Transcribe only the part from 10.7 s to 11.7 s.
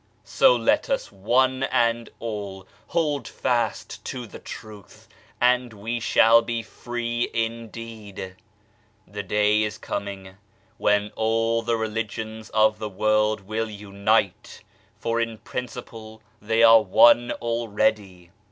when all